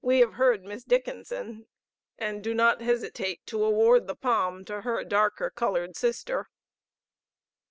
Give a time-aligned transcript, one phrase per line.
[0.00, 1.66] We have heard Miss Dickinson,
[2.16, 6.48] and do not hesitate to award the palm to her darker colored sister."